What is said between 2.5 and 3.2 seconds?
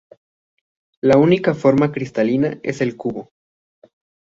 es el